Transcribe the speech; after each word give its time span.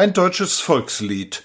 Ein 0.00 0.14
deutsches 0.14 0.60
Volkslied. 0.60 1.42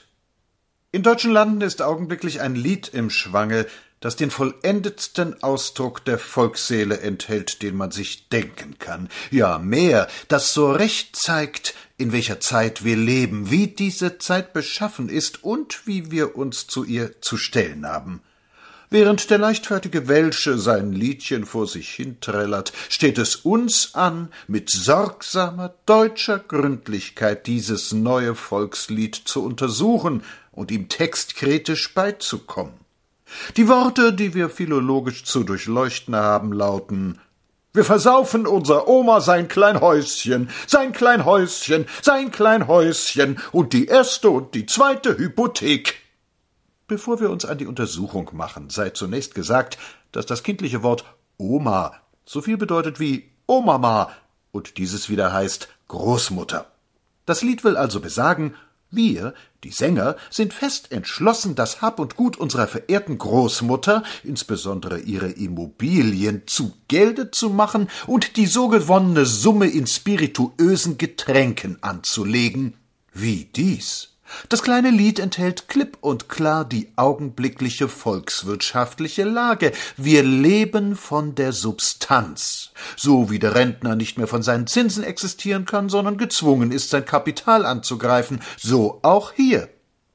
In 0.94 1.04
deutschen 1.04 1.33
Landen 1.33 1.59
ist 1.59 1.81
augenblicklich 1.81 2.40
ein 2.40 2.55
Lied 2.55 2.88
im 2.88 3.09
Schwange, 3.09 3.67
das 4.00 4.16
den 4.16 4.31
vollendetsten 4.31 5.43
Ausdruck 5.43 6.05
der 6.05 6.17
Volksseele 6.17 7.02
enthält, 7.02 7.62
den 7.62 7.76
man 7.76 7.92
sich 7.92 8.30
denken 8.30 8.80
kann. 8.80 9.10
Ja, 9.30 9.60
mehr, 9.60 10.07
das 10.30 10.54
so 10.54 10.71
recht 10.71 11.18
zeigt, 11.18 11.76
in 11.98 12.14
welcher 12.14 12.39
Zeit 12.39 12.86
wir 12.86 12.96
leben, 12.96 13.52
wie 13.52 13.68
diese 13.68 14.20
Zeit 14.20 14.54
beschaffen 14.54 15.10
ist 15.10 15.44
und 15.44 15.86
wie 15.86 16.10
wir 16.10 16.38
uns 16.38 16.66
zu 16.66 16.86
ihr 16.86 17.22
zu 17.22 17.36
stellen 17.36 17.86
haben. 17.86 18.22
Während 18.90 19.30
der 19.30 19.38
leichtfertige 19.38 20.08
Welsche 20.08 20.58
sein 20.58 20.92
Liedchen 20.92 21.46
vor 21.46 21.68
sich 21.68 21.90
hinträllert, 21.90 22.72
steht 22.90 23.18
es 23.18 23.36
uns 23.36 23.96
an, 23.96 24.30
mit 24.48 24.70
sorgsamer 24.70 25.74
deutscher 25.86 26.40
Gründlichkeit 26.40 27.48
dieses 27.48 27.92
neue 27.92 28.36
Volkslied 28.36 29.16
zu 29.16 29.44
untersuchen 29.44 30.24
und 30.52 30.71
ihm 30.71 30.88
textkritisch 30.90 31.93
beizukommen. 31.93 32.73
Die 33.57 33.67
Worte, 33.67 34.13
die 34.13 34.34
wir 34.34 34.49
philologisch 34.49 35.23
zu 35.23 35.43
durchleuchten 35.43 36.15
haben, 36.15 36.54
lauten 36.54 37.20
wir 37.76 37.84
versaufen 37.84 38.48
unser 38.48 38.88
Oma 38.88 39.20
sein 39.20 39.49
klein 39.49 39.81
Häuschen, 39.81 40.49
sein 40.65 40.93
klein 40.93 41.26
Häuschen, 41.26 41.85
sein 42.02 42.31
klein 42.31 42.70
Häuschen 42.70 43.38
und 43.52 43.73
die 43.73 43.88
erste 43.88 44.29
und 44.29 44.55
die 44.55 44.65
zweite 44.65 45.17
Hypothek. 45.17 46.04
Bevor 46.88 47.20
wir 47.20 47.31
uns 47.31 47.45
an 47.45 47.57
die 47.57 47.66
Untersuchung 47.66 48.30
machen, 48.34 48.70
sei 48.70 48.91
zunächst 48.91 49.34
gesagt, 49.34 49.77
dass 50.12 50.26
das 50.26 50.43
kindliche 50.43 50.84
Wort 50.84 51.03
Oma 51.38 51.93
so 52.26 52.41
viel 52.41 52.57
bedeutet 52.57 52.99
wie 52.99 53.31
Omama 53.48 54.12
und 54.52 54.77
dieses 54.77 55.09
wieder 55.09 55.34
heißt 55.34 55.67
Großmutter. 55.88 56.71
Das 57.26 57.41
Lied 57.41 57.63
will 57.63 57.76
also 57.77 57.99
besagen, 57.99 58.55
wir, 58.91 59.34
die 59.63 59.71
Sänger, 59.71 60.16
sind 60.29 60.53
fest 60.53 60.91
entschlossen, 60.91 61.55
das 61.55 61.81
Hab 61.81 61.99
und 61.99 62.16
Gut 62.16 62.37
unserer 62.37 62.68
verehrten 62.68 63.18
Großmutter, 63.18 64.04
insbesondere 64.24 65.00
ihre 65.00 65.30
Immobilien, 65.30 66.44
zu 66.46 66.74
Gelde 66.88 67.31
zu 67.31 67.50
machen 67.50 67.90
und 68.08 68.38
die 68.38 68.46
so 68.46 68.68
gewonnene 68.68 69.26
Summe 69.26 69.68
in 69.68 69.88
spirituösen 69.88 70.98
Getränken 70.98 71.78
anzulegen. 71.81 72.76
Wie 73.12 73.46
dies? 73.46 74.15
Das 74.50 74.64
kleine 74.64 74.90
Lied 74.90 75.20
enthält 75.20 75.68
klipp 75.68 75.98
und 76.02 76.30
klar 76.30 76.66
die 76.66 76.92
augenblickliche 76.95 77.88
volkswirtschaftliche 77.88 79.23
Lage. 79.23 79.72
Wir 79.98 80.23
leben 80.23 80.95
von 80.95 81.36
der 81.36 81.54
Substanz. 81.54 82.72
So 82.96 83.30
wie 83.30 83.40
der 83.40 83.56
Rentner 83.56 83.96
nicht 83.96 84.18
mehr 84.18 84.28
von 84.28 84.44
seinen 84.44 84.68
Zinsen 84.68 85.03
existieren 85.03 85.66
kann, 85.66 85.90
sondern 85.90 86.18
gezwungen 86.18 86.72
ist, 86.72 86.90
sein 86.90 87.06
Kapital 87.06 87.66
anzugreifen, 87.66 88.42
so 88.58 89.00
auch 89.03 89.31
hier. 89.31 89.70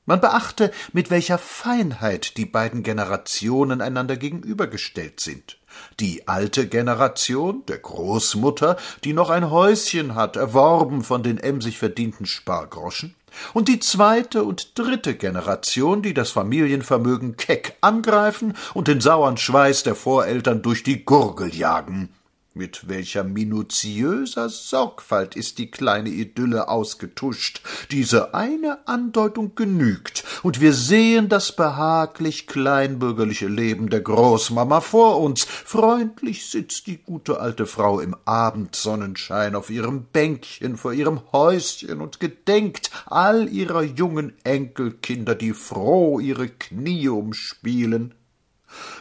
Man 0.06 0.20
beachte, 0.20 0.72
mit 0.92 1.10
welcher 1.10 1.38
Feinheit 1.38 2.36
die 2.36 2.46
beiden 2.46 2.82
Generationen 2.82 3.80
einander 3.80 4.16
gegenübergestellt 4.16 5.20
sind. 5.20 5.58
Die 6.00 6.26
alte 6.26 6.66
Generation 6.66 7.64
der 7.66 7.78
Großmutter, 7.78 8.76
die 9.04 9.12
noch 9.12 9.30
ein 9.30 9.50
Häuschen 9.50 10.16
hat, 10.16 10.34
erworben 10.36 11.04
von 11.04 11.22
den 11.22 11.38
emsig 11.38 11.78
verdienten 11.78 12.26
Spargroschen, 12.26 13.14
und 13.54 13.68
die 13.68 13.80
zweite 13.80 14.44
und 14.44 14.78
dritte 14.78 15.14
Generation, 15.14 16.02
die 16.02 16.14
das 16.14 16.30
Familienvermögen 16.30 17.36
keck 17.36 17.76
angreifen 17.80 18.54
und 18.74 18.88
den 18.88 19.00
sauern 19.00 19.36
Schweiß 19.36 19.82
der 19.82 19.94
Voreltern 19.94 20.62
durch 20.62 20.82
die 20.82 21.04
Gurgel 21.04 21.54
jagen. 21.54 22.10
Mit 22.52 22.88
welcher 22.88 23.22
minutiöser 23.22 24.48
Sorgfalt 24.48 25.36
ist 25.36 25.58
die 25.58 25.70
kleine 25.70 26.08
Idylle 26.08 26.68
ausgetuscht. 26.68 27.62
Diese 27.92 28.34
eine 28.34 28.88
Andeutung 28.88 29.54
genügt, 29.54 30.19
und 30.42 30.60
wir 30.60 30.72
sehen 30.72 31.28
das 31.28 31.54
behaglich 31.54 32.46
kleinbürgerliche 32.46 33.48
Leben 33.48 33.90
der 33.90 34.00
Großmama 34.00 34.80
vor 34.80 35.20
uns. 35.20 35.44
Freundlich 35.44 36.50
sitzt 36.50 36.86
die 36.86 36.98
gute 36.98 37.40
alte 37.40 37.66
Frau 37.66 38.00
im 38.00 38.16
Abendsonnenschein 38.24 39.54
auf 39.54 39.70
ihrem 39.70 40.04
Bänkchen 40.04 40.76
vor 40.76 40.92
ihrem 40.92 41.20
Häuschen 41.32 42.00
und 42.00 42.20
gedenkt 42.20 42.90
all 43.06 43.48
ihrer 43.48 43.82
jungen 43.82 44.32
Enkelkinder, 44.44 45.34
die 45.34 45.52
froh 45.52 46.20
ihre 46.20 46.48
Knie 46.48 47.08
umspielen. 47.08 48.14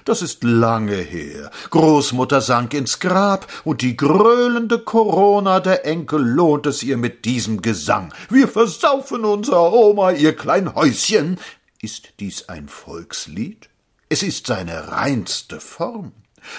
Das 0.05 0.21
ist 0.21 0.43
lange 0.43 0.95
her. 0.95 1.51
Großmutter 1.69 2.41
sank 2.41 2.73
ins 2.73 2.99
Grab, 2.99 3.47
und 3.63 3.81
die 3.81 3.95
gröhlende 3.97 4.79
Corona 4.79 5.59
der 5.59 5.85
Enkel 5.85 6.21
lohnt 6.21 6.65
es 6.65 6.83
ihr 6.83 6.97
mit 6.97 7.25
diesem 7.25 7.61
Gesang. 7.61 8.13
Wir 8.29 8.47
versaufen 8.47 9.25
unser 9.25 9.71
Oma 9.71 10.11
ihr 10.11 10.35
klein 10.35 10.73
Häuschen. 10.75 11.39
Ist 11.81 12.13
dies 12.19 12.49
ein 12.49 12.67
Volkslied? 12.67 13.69
Es 14.09 14.23
ist 14.23 14.47
seine 14.47 14.89
reinste 14.89 15.59
Form. 15.59 16.13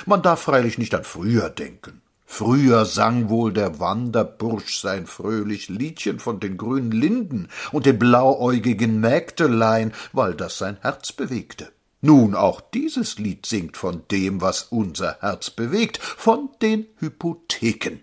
Man 0.06 0.22
darf 0.22 0.42
freilich 0.42 0.78
nicht 0.78 0.94
an 0.94 1.04
früher 1.04 1.50
denken. 1.50 2.00
Früher 2.24 2.84
sang 2.84 3.28
wohl 3.28 3.52
der 3.52 3.80
Wanderbursch 3.80 4.80
sein 4.80 5.08
fröhlich 5.08 5.68
Liedchen 5.68 6.20
von 6.20 6.38
den 6.38 6.56
grünen 6.56 6.92
Linden 6.92 7.48
und 7.72 7.86
den 7.86 7.98
blauäugigen 7.98 9.00
Mägdelein, 9.00 9.92
weil 10.12 10.34
das 10.34 10.56
sein 10.56 10.78
Herz 10.80 11.10
bewegte. 11.10 11.72
Nun, 12.02 12.34
auch 12.34 12.62
dieses 12.62 13.18
Lied 13.18 13.44
singt 13.44 13.76
von 13.76 14.02
dem, 14.10 14.40
was 14.40 14.62
unser 14.70 15.18
Herz 15.20 15.50
bewegt, 15.50 15.98
von 15.98 16.48
den 16.62 16.86
Hypotheken. 16.98 18.00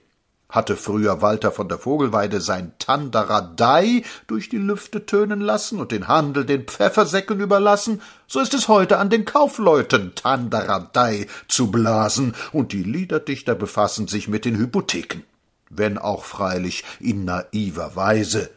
Hatte 0.50 0.78
früher 0.78 1.22
Walter 1.22 1.52
von 1.52 1.68
der 1.68 1.80
Vogelweide 1.80 2.40
sein 2.40 2.74
Tandaradei 2.80 4.04
durch 4.28 4.48
die 4.50 4.58
Lüfte 4.58 5.06
tönen 5.06 5.42
lassen 5.42 5.80
und 5.80 5.92
den 5.92 6.08
Handel 6.08 6.46
den 6.46 6.64
Pfeffersäcken 6.64 7.42
überlassen, 7.42 8.02
so 8.28 8.40
ist 8.40 8.54
es 8.54 8.68
heute 8.68 8.98
an 8.98 9.10
den 9.10 9.26
Kaufleuten 9.26 10.14
Tandaradei 10.16 11.28
zu 11.48 11.70
blasen, 11.70 12.34
und 12.54 12.72
die 12.72 12.84
Liederdichter 12.84 13.56
befassen 13.56 14.08
sich 14.08 14.28
mit 14.28 14.46
den 14.46 14.58
Hypotheken. 14.58 15.24
Wenn 15.70 15.98
auch 15.98 16.24
freilich 16.24 16.86
in 17.02 17.26
naiver 17.26 17.96
Weise, 17.98 18.50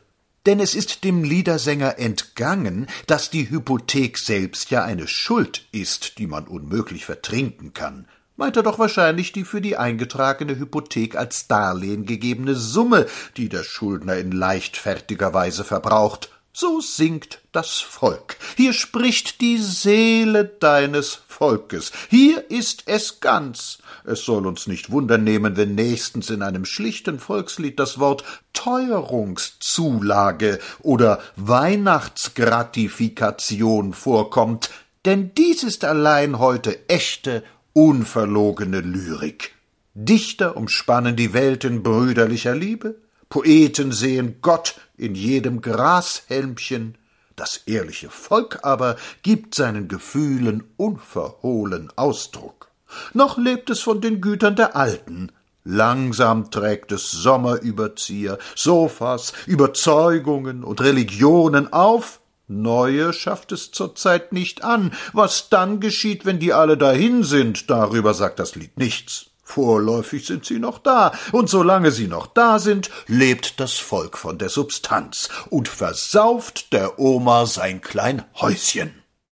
denn 0.47 0.61
es 0.61 0.75
ist 0.75 1.05
dem 1.05 1.23
Liedersänger 1.25 1.99
entgangen, 1.99 2.87
dass 3.07 3.31
die 3.31 3.51
Hypothek 3.51 4.19
selbst 4.19 4.71
ja 4.71 4.85
eine 4.85 5.07
Schuld 5.07 5.67
ist, 5.73 6.19
die 6.19 6.27
man 6.27 6.47
unmöglich 6.47 7.05
vertrinken 7.05 7.75
kann, 7.75 8.07
meint 8.37 8.57
er 8.57 8.63
doch 8.63 8.79
wahrscheinlich 8.79 9.33
die 9.33 9.45
für 9.45 9.61
die 9.61 9.77
eingetragene 9.77 10.59
Hypothek 10.59 11.15
als 11.15 11.47
Darlehen 11.47 12.07
gegebene 12.07 12.55
Summe, 12.55 13.07
die 13.37 13.51
der 13.51 13.65
Schuldner 13.65 14.17
in 14.17 14.33
leichtfertiger 14.33 15.35
Weise 15.35 15.63
verbraucht, 15.63 16.31
so 16.53 16.81
singt 16.81 17.41
das 17.53 17.79
Volk. 17.81 18.37
Hier 18.57 18.73
spricht 18.73 19.41
die 19.41 19.59
Seele 19.59 20.45
deines 20.45 21.21
Volkes. 21.29 21.93
Hier 22.09 22.51
ist 22.51 22.83
es 22.87 23.21
ganz. 23.21 23.79
Es 24.05 24.25
soll 24.25 24.45
uns 24.47 24.67
nicht 24.67 24.91
wundernehmen, 24.91 25.57
wenn 25.57 25.75
nächstens 25.75 26.31
in 26.31 26.43
einem 26.43 26.65
schlichten 26.65 27.21
Volkslied 27.21 27.79
das 27.79 27.99
Wort 27.99 28.25
Teuerungszulage 28.53 30.59
oder 30.81 31.21
Weihnachtsgratifikation 31.37 33.95
vorkommt, 33.95 34.71
denn 35.05 35.33
dies 35.35 35.63
ist 35.63 35.85
allein 35.85 36.39
heute 36.39 36.89
echte, 36.89 37.45
unverlogene 37.73 38.81
Lyrik. 38.81 39.55
Dichter 39.95 40.57
umspannen 40.57 41.17
die 41.17 41.33
Welt 41.33 41.65
in 41.65 41.83
brüderlicher 41.83 42.55
Liebe, 42.55 42.97
Poeten 43.31 43.93
sehen 43.93 44.37
Gott 44.43 44.75
in 44.99 45.15
jedem 45.15 45.63
Grashelmchen, 45.63 46.99
das 47.37 47.63
ehrliche 47.65 48.11
Volk 48.11 48.59
aber 48.63 48.97
gibt 49.23 49.55
seinen 49.55 49.89
Gefühlen 49.89 50.65
unverhohlen 50.77 51.91
Ausdruck. 51.97 52.69
Noch 53.15 53.39
lebt 53.39 53.71
es 53.71 53.81
von 53.81 54.01
den 54.01 54.21
Gütern 54.21 54.57
der 54.57 54.77
Alten, 54.77 55.33
Langsam 55.65 56.51
trägt 56.51 56.91
es 56.91 57.11
Sommerüberzieher, 57.11 58.39
Sofas, 58.57 59.33
Überzeugungen 59.47 60.65
und 60.65 60.81
Religionen 60.81 61.73
auf, 61.73 62.21
neue 62.49 63.13
schafft 63.13 63.53
es 63.53 63.71
zurzeit 63.71 64.33
nicht 64.33 64.65
an. 64.65 64.93
Was 65.13 65.51
dann 65.51 65.79
geschieht, 65.79 66.25
wenn 66.25 66.39
die 66.39 66.55
alle 66.55 66.79
dahin 66.79 67.25
sind, 67.25 67.71
darüber 67.71 68.15
sagt 68.15 68.39
das 68.39 68.55
Lied 68.55 68.79
nichts. 68.79 69.30
Vorläufig 69.51 70.27
sind 70.27 70.45
sie 70.45 70.61
noch 70.61 70.79
da, 70.79 71.11
und 71.33 71.51
solange 71.51 71.91
sie 71.91 72.07
noch 72.07 72.29
da 72.29 72.61
sind, 72.61 72.89
lebt 73.09 73.59
das 73.59 73.73
Volk 73.75 74.17
von 74.17 74.39
der 74.39 74.49
Substanz 74.49 75.29
und 75.51 75.67
versauft 75.67 76.73
der 76.73 77.01
Oma 77.01 77.47
sein 77.47 77.81
klein 77.81 78.23
Häuschen. 78.41 79.00